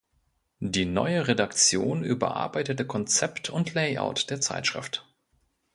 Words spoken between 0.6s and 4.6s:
Die neue Redaktion überarbeitete Konzept und Layout der